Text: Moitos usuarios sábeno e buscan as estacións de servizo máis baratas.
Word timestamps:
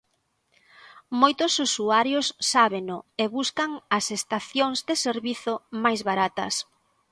Moitos 1.21 1.53
usuarios 1.67 2.27
sábeno 2.53 2.97
e 3.23 3.25
buscan 3.37 3.71
as 3.97 4.05
estacións 4.17 4.77
de 4.87 4.95
servizo 5.05 5.53
máis 5.83 5.99
baratas. 6.09 6.53